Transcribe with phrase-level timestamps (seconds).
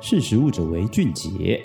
[0.00, 1.60] 识食物者为俊杰。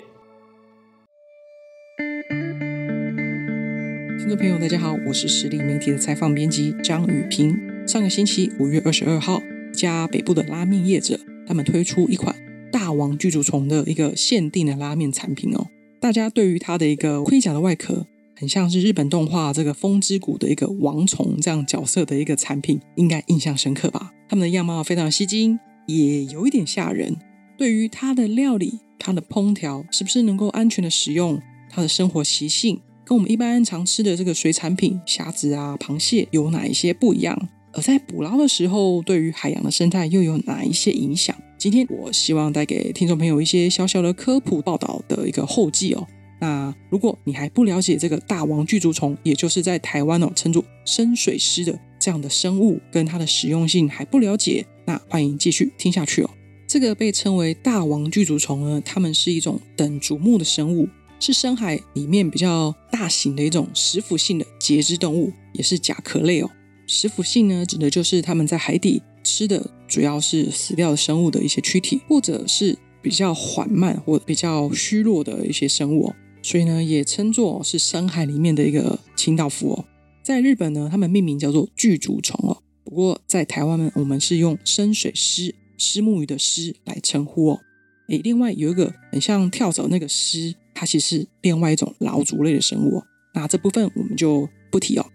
[4.18, 7.56] 听众朋友，大家好，我是实力媒体的采访编辑张语屏。
[7.86, 9.40] 上个星期五月二十二号，
[9.72, 12.34] 一家北部的拉面业者，他们推出一款
[12.72, 15.68] 大王巨足虫的一个限定的拉面产品哦。
[16.00, 24.10] 大家对于它的一个盔甲的外壳，很像是日本动画这个风之谷的一个王虫这样角色的一个产品，应该印象深刻吧？
[24.28, 27.16] 他们的样貌非常吸睛，也有一点吓人。
[27.56, 31.40] 对于它的料理、它的烹调，是不是能够安全的使用？
[31.70, 32.80] 它的生活习性？
[33.04, 37.48] 跟我们一般常吃的这个水产品，虾子啊、螃蟹有哪一些不一样？
[37.72, 41.36] 而在捕捞的时候，对于海洋的生态又有哪一些影响？
[41.58, 46.06] 今天我希望带给听众朋友一些小小的科普报道的一个后记哦。
[46.40, 56.30] 那如果你还不了解这个大王巨足虫，也就是在台湾哦称作深水狮的这样的生物，跟它的实用性还不了解，那欢迎继续听下去哦。
[56.74, 60.88] 这个被称为大王巨足虫呢，它们是一种等足目的生物。
[61.20, 66.50] 是深海里面比较大型的一种食腐性的节肢动物，也是甲壳类哦。
[66.88, 76.16] 食腐性呢，指的就是它们在海底吃的主要是死掉的生物的一些躯体，或者是比较缓慢或比较虚弱的一些生物哦。
[76.42, 79.84] 所以呢，也称作是深海里面的一个清道夫哦。
[80.24, 82.58] 在日本呢，他们命名叫做巨足虫哦。
[82.82, 87.60] 不过在台湾呢，我们是用深水虱、虱目鱼的狮来称呼哦。
[88.08, 90.54] 诶，另外有一个很像跳蚤那个虱。
[90.76, 93.00] 它其实是另外一种老足类的生物，
[93.32, 95.06] 那这部分我们就不提哦，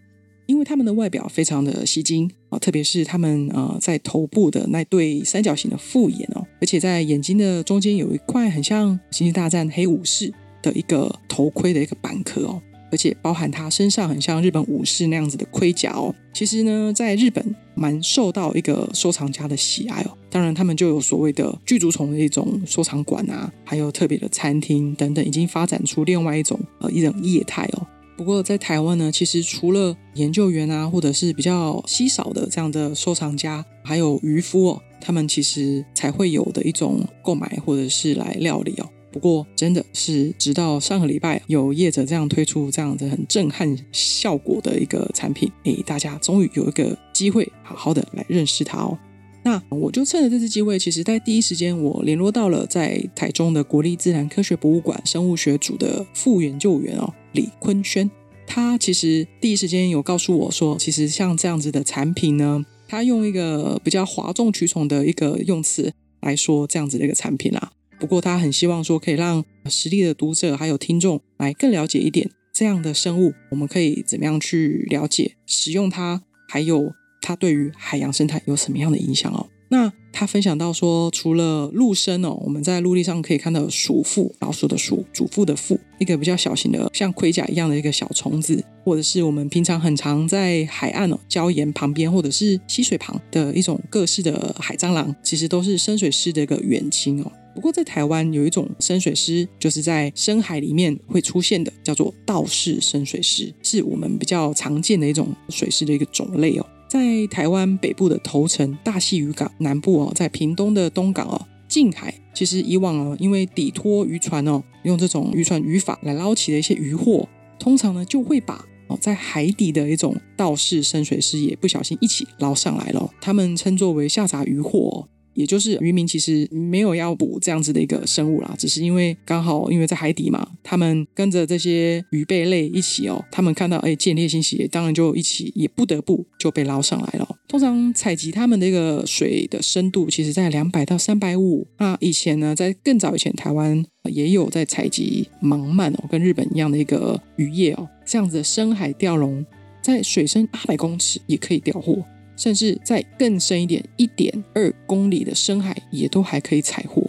[0.45, 12.61] 因为它们的外表非常的吸睛啊，特别是它们呃在头部的那对三角形的复眼哦，而且在眼睛的中间有一块很像《星际大战》黑武士的一个头盔的一个板壳哦。
[12.91, 20.17] 而且包含他身上很像日本武士那样子的盔甲哦，其实呢，在日本蛮受到一个收藏家的喜爱哦。
[20.29, 27.87] 当然，他们就有所谓的巨足虫的一种收藏馆啊，还有特别的餐厅等等，已经发展出另外一种呃一种业态哦。
[28.15, 38.89] 不过在台湾呢，其实除了研究员啊，或者是比较稀少的这样的收藏家，还有渔夫哦，他们其实才会有的一种购买或者是来料理哦。
[39.11, 48.97] 不过，真的是直到上个礼拜，有业者这样推出这样子很震撼效果的一个产品，诶，大家终于有一个机会好好的来认识它哦。
[49.41, 58.09] 那我就趁着这次机会，其实在第一时间我联络到了在台中的国立自然科学博物馆生物学组的副研究员哦，李坤轩。
[58.45, 67.71] 他其实第一时间有告诉我说，其实像这样子的产品呢，他用一个比较哗众取宠的一个用词来说这样子的一个产品啊。
[67.99, 79.47] 不过他很希望说，可以让实力的读者还有听众来更了解一点这样的生物，我们可以怎么样去了解、使用它，还有它对于海洋生态有什么样的影响哦。
[79.71, 97.31] 那他分享到说，除了陆生哦，我们在陆地上可以看到鼠妇，老鼠的鼠，主妇的妇，一个比较小型的像盔甲一样的一个小虫子，或者是我们平常很常在海岸哦礁岩旁边或者是溪水旁的一种各式的海蟑螂，其实都是深水狮的一个远亲哦。
[97.55, 106.65] 不过在台湾有一种深水狮，就是在深海里面会出现的，叫做道氏深水狮，是我们比较常见的一种水狮的一个种类哦。
[106.87, 117.27] 在台湾北部的头城大溪渔港南部哦，在屏东的东港哦，近海其实以往哦，因为底拖渔船哦，用这种渔船渔法来捞起的一些渔获，
[117.59, 125.07] 通常呢就会把哦在海底的一种道士深水狮也不小心一起捞上来了，他们称作为下杂渔获哦。
[125.33, 137.27] 也就是渔民其实没有要捕这样子的一个生物啦，只是因为刚好因为在海底嘛，他们跟着这些鱼贝类一起哦，他们看到哎见猎心喜，当然就一起也不得不就被捞上来了。
[137.47, 141.65] 通常采集他们的一个水的深度，其实在两百到三百五。
[141.77, 149.43] 那以前呢，在更早以前，台湾也有在采集盲鳗哦，跟日本一样的一个渔业哦，这样子的深海钓龙，
[149.81, 152.03] 在水深八百公尺也可以钓获。
[152.39, 157.03] 甚至在更深一点，一点二公里的深海也都还可以采获。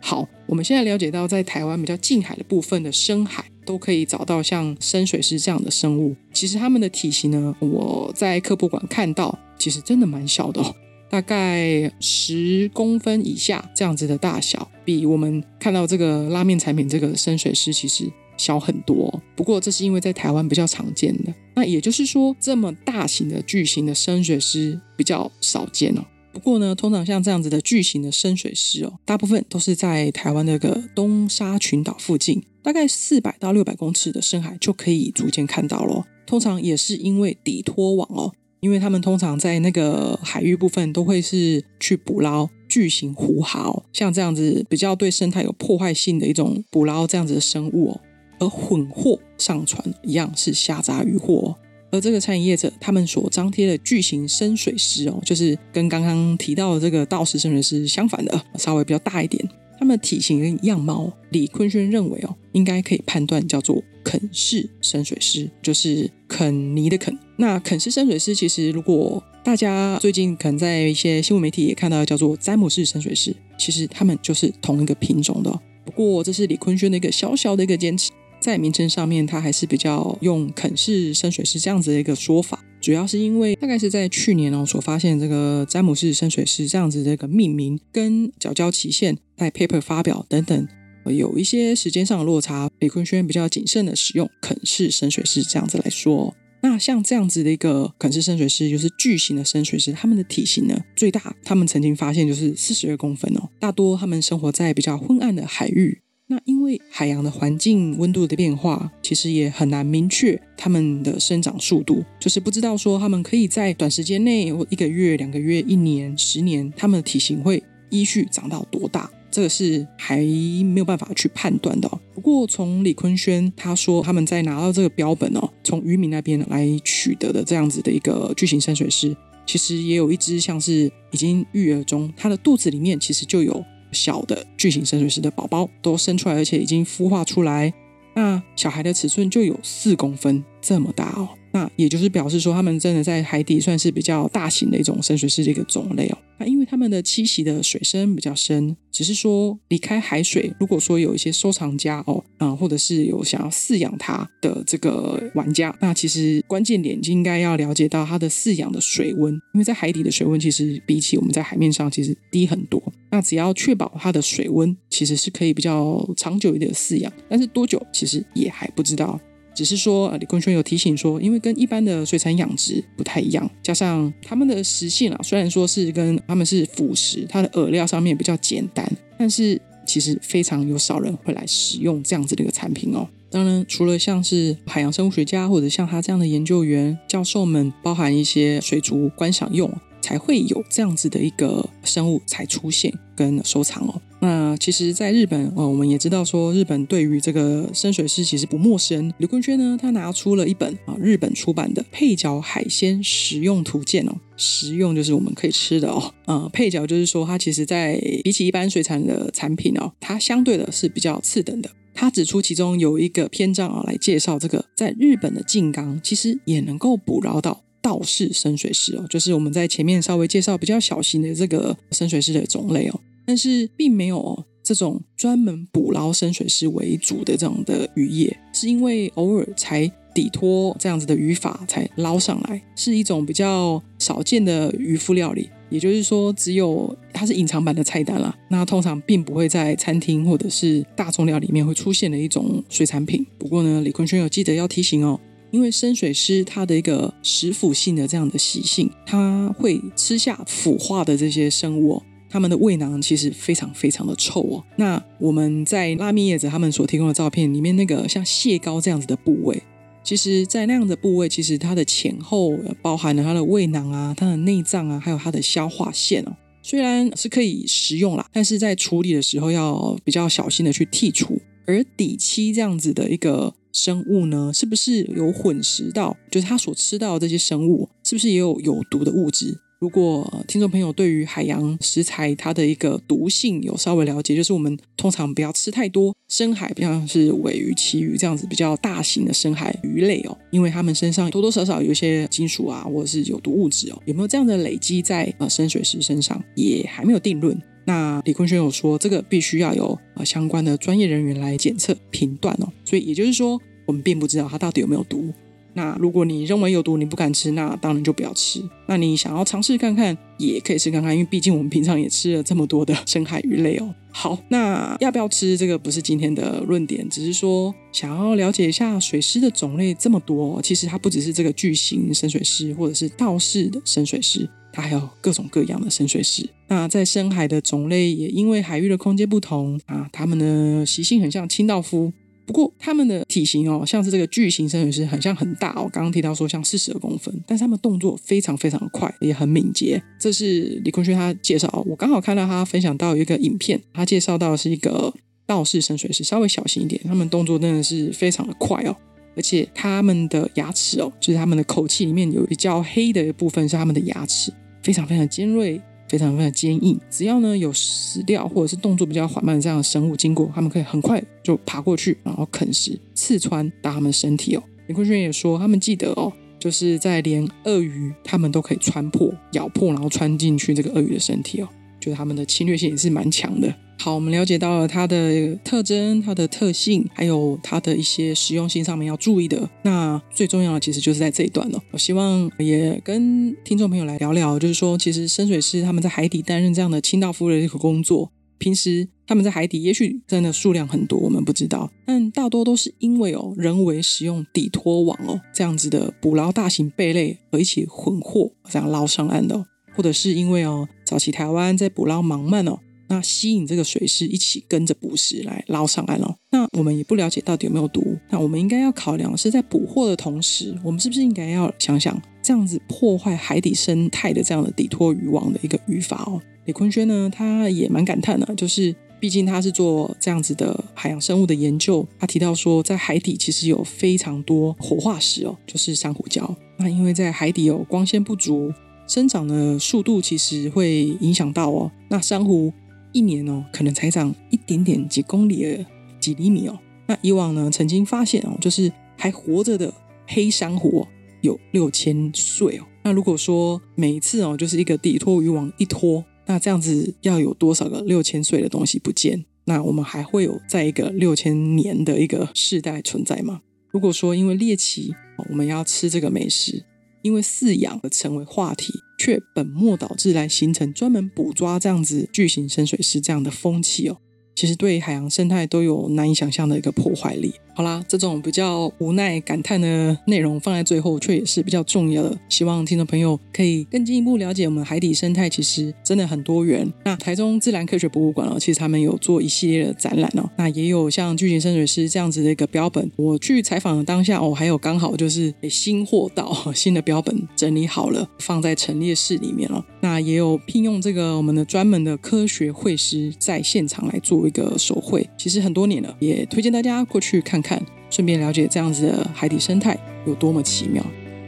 [0.00, 6.16] 好，我们现在了解到，在台湾比较近海的部分的深海，都可以找到像深水狮这样的生物。
[6.32, 10.74] 其实它们的体型呢，我在科博馆看到，其实真的蛮小的哦，
[11.10, 18.10] 大概十公分以下这样子的大小，比我们看到这个拉面产品这个深水狮其实。
[18.40, 21.34] 小很多，不过这是因为在台湾比较常见的。
[21.54, 26.02] 那也就是说，这么大型的巨型的深水狮比较少见哦。
[26.32, 36.06] 不过呢，通常像这样子的巨型的深水狮哦，大部分都是在台湾那个东沙群岛附近，大概四百到六百公尺的深海就可以逐渐看到咯。
[36.26, 48.00] 通常也是因为底拖网哦，因为他们通常在那个海域部分都会是去捕捞巨型虎蛤，像这样子比较对生态有破坏性的一种捕捞这样子的生物哦。
[48.40, 51.56] 而混货上船一样是虾杂鱼货哦，
[51.92, 59.48] 而这个餐饮业者他们所张贴的巨型深水狮哦，就是跟刚刚提到的这个道士深水狮相反的，稍微比较大一点。
[59.78, 67.16] 它们的体型跟样貌，李坤轩认为哦，应该可以判断叫做肯氏深水狮，就是肯尼的肯。
[67.36, 75.50] 那肯氏深水狮其实，如果大家最近可能在一些新闻媒体也看到叫做詹姆士深水狮，其实它们就是同一个品种的。
[75.82, 78.10] 不过这是李坤轩的一个小小的一个坚持，
[78.40, 82.64] 在名称上面，他还是比较用肯氏深水狮这样子的一个说法。
[82.80, 90.68] 主要是因为大概是在去年哦所发现这个詹姆士深水狮这样子的一个命名跟缴交期限在 paper 发表等等
[91.04, 96.34] 有一些时间上的落差，李坤轩比较谨慎的使用肯氏深水狮这样子来说。
[96.62, 103.48] 那像这样子的一个肯氏深水狮，就是巨型的深水狮，它们的体型呢最大，他们曾经发现就是四十二公分哦。
[103.58, 106.00] 大多他们生活在比较昏暗的海域。
[106.32, 121.90] 那因为海洋的环境温度的变化，其实也很难明确它们的生长速度，就是不知道说它们可以在短时间内，或一个月、两个月、一年、十年，它们的体型会依序长到多大，这个是还没有办法去判断的。
[122.14, 133.64] 不过从李坤轩他说他们在拿到这个标本哦，从渔民那边来取得的这样子的一个巨型深水狮，其实也有一只像是已经育儿中，它的肚子里面其实就有。
[133.92, 137.72] 小的巨型深水狮的宝宝都生出来，而且已经孵化出来。
[138.14, 141.28] 那小孩的尺寸就有四公分这么大哦。
[141.52, 146.18] 那也就是表示说，他们真的在海底算是比较大型的一种深水狮的一个种类哦。
[146.38, 162.80] 那因为他们的栖息的水深比较深，只是说离开海水，如果说有一些收藏家哦，啊，或者是有想要饲养它的这个玩家，那其实关键点就应该要了解到它的饲养的水温，因为在海底的水温其实比起我们在海面上其实低很多。
[163.10, 169.18] 那只要确保它的水温，其实是可以比较长久一点的饲养，但是多久其实也还不知道。
[169.52, 183.06] 只是说，李坤轩有提醒说，因为跟一般的水产养殖不太一样，加上他们的食性啊，虽然说是跟他们是辅食，它的饵料上面比较简单，但是其实非常有少人会来使用这样子的一个产品哦。
[183.28, 189.70] 当然，除了像是海洋生物学家或者像他这样的研究员、教授们，包含一些水族观赏用。
[190.00, 194.00] 才会有这样子的一个生物才出现跟收藏哦。
[194.22, 199.10] 那其实，在日本哦，我们也知道说，日本对于这个深水狮其实不陌生。
[199.16, 206.12] 刘坤轩呢，他拿出了一本啊，日本出版的《配角海鲜食用图鉴》哦，食用就是我们可以吃的哦。
[206.26, 211.70] 呃，配角就是说，它其实在比起一般水产的产品哦，它相对的是比较次等的。
[211.92, 217.62] 他指出其中有一个篇章啊，来介绍这个在日本的静冈，其实也能够捕捞到。
[217.82, 243.24] 道氏深水狮哦，就是我们在前面稍微介绍比较小型的这个深水狮的种类哦，但是并没有这种专门捕捞深水狮为主的这种的渔业，是因为偶尔才抵托这样子的渔法才捞上来，是一种比较少见的渔夫料理，也就是说，只有它是隐藏版的菜单啦，那通常并不会在餐厅或者是大众料里面会出现的一种水产品。
[243.38, 245.18] 不过呢，李坤轩有记得要提醒哦。
[245.50, 254.64] 因为深水狮它的一个食腐性的这样的习性，它会吃下腐化的这些生物，它们的胃囊其实非常非常的臭哦。
[254.76, 259.60] 那我们在拉面叶子他们所提供的照片里面，那个像蟹膏这样子的部位，
[260.04, 266.36] 其实，在那样的部位，其实它的前后包含了它的胃囊啊、它的内脏啊，还有它的消化腺哦。
[266.62, 271.40] 虽然是可以食用啦，但是在处理的时候要比较小心的去剔除。
[271.66, 273.52] 而底漆这样子的一个。
[273.72, 276.16] 生物呢，是不是有混食到？
[276.30, 279.58] 就是它所吃到的这些生物，是不是也有有毒的物质？
[279.80, 297.58] 如果听众朋友对于海洋食材它的一个毒性有稍微了解，就是我们通常不要吃太多深海，比方是尾鱼、旗鱼这样子比较大型的深海鱼类哦，因为它们身上多多少少有一些金属啊，或者是有毒物质哦，有没有这样的累积在呃深水石身上，也还没有定论。
[297.86, 305.32] 那李坤轩有说，这个必须要有呃相关的专业人员来检测评断哦，所以也就是说，我们并不知道它到底有没有毒。
[305.74, 308.62] 那如果你认为有毒，你不敢吃，那当然就不要吃。
[308.86, 313.94] 那你想要尝试看看，也可以试看看，因为毕竟我们平常也吃了这么多的深海鱼类哦。
[314.12, 324.48] 好，那要不要吃这个不是今天的论点，只是说想要了解一下水师的种类这么多，其实它不只是这个巨型深水师，或者是道氏的深水师。
[324.72, 326.48] 它还有各种各样的深水师。
[326.68, 332.12] 那在深海的种类也因为海域的空间不同啊，它们的习性很像清道夫，
[332.50, 335.88] 不过它们的体型哦，像是这个巨型深水狮，很像很大哦。
[335.92, 340.02] 刚刚提到说像四十二公分，但是它们动作非常非常的快，也很敏捷。
[340.18, 345.14] 这是李坤轩他介绍哦，我刚好看到他分享到一个影片，他介绍到是一个
[345.46, 348.96] 道士深水狮，稍微小型一点，它们动作真的是非常的快哦。
[349.36, 354.52] 而且它们的牙齿哦，就是它们的口器里面有比较黑的部分是它们的牙齿，
[354.82, 355.80] 非常非常尖锐。
[356.10, 364.62] 非常非常坚硬，只要呢有食料或者是动作比较缓慢的这样的生物经过，他们可以很快就爬过去，然后啃食、刺穿打他们身体哦。
[364.88, 371.68] 林坤轩也说，他们记得哦，就是在连鳄鱼他们都可以穿破、咬破，然后穿进去这个鳄鱼的身体哦。
[372.00, 373.72] 觉得它们的侵略性也是蛮强的。
[373.98, 379.68] 好，我们了解到了它的特征、它的特性，还有它的一些实用性上面要注意的。
[379.82, 381.78] 那最重要的其实就是在这一段了。
[381.90, 399.66] 我希望也跟听众朋友来聊聊，就是说，其实深水师他们在海底担任这样的清道夫的一个工作，平时他们在海底也许真的数量很多，我们不知道，但大多都是因为哦人为使用底拖网哦这样子的捕捞大型贝类而一起混获这样捞上岸的。
[399.92, 406.36] 或者是因为哦，早期台湾在捕捞盲鳗哦，那吸引这个水师一起跟着捕食来捞上岸哦。
[406.52, 408.16] 那我们也不了解到底有没有毒。
[408.28, 416.40] 那我们应该要考量是在捕获的同时，我们是不是应该要想想这样子破坏海底生态的这样的底拖渔网的一个渔法哦？
[416.66, 426.54] 李坤轩呢，他也蛮感叹的，就是毕竟他是做这样子的海洋生物的研究，他提到说，在海底其实有非常多活化石哦，就是珊瑚礁。
[426.78, 428.72] 那因为在海底有光线不足。
[429.10, 432.72] 生长的速度其实会影响到哦，那珊瑚
[433.10, 435.84] 一年哦，可能才长一点点几公里的
[436.20, 436.78] 几厘米哦。
[437.08, 439.92] 那以往呢，曾经发现哦，就是还活着的
[440.28, 441.08] 黑珊瑚哦，
[441.40, 442.86] 有六千岁哦。
[443.02, 449.44] 那如果说每一次哦，就是一个底拖渔网一拖，那这样子要有多少个六千岁的东西不见？
[449.64, 453.62] 那我们还会有在一个六千年的一个世代存在吗？
[453.90, 455.12] 如果说因为猎奇，
[455.48, 456.84] 我们要吃这个美食。
[457.22, 464.18] 因为饲养而成为话题，却本末倒置来形成专门捕抓这样子巨型深水狮这样的风气哦。
[464.54, 467.54] 其实对海洋生态都有难以想象的一个破坏力。
[467.72, 472.36] 好啦，这种比较无奈感叹的内容放在最后，却也是比较重要的。
[472.46, 476.86] 希望听众朋友可以更进一步了解我们海底生态，其实真的很多元。
[477.04, 483.10] 那台中自然科学博物馆哦，其实他们有做一系列的展览哦，那也有像巨型深水狮这样子的一个标本。
[483.16, 489.82] 我去采访的当下哦，还有刚好就是新货到 新的标本整理好了，放在陈列室里面了。
[490.02, 497.80] 那也有聘用这个我们的专门的科学绘师在现场来做一个手绘，其实很多年了，也推荐大家过去看看。
[498.10, 501.00] 顺便了解这样子的海底生态有多么奇妙。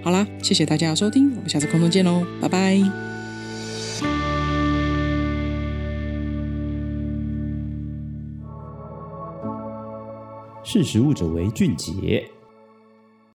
[0.04, 2.80] 好啦，谢谢大家的收听，我们下次空中见喽，拜拜。
[10.62, 12.24] 识食物者为俊杰。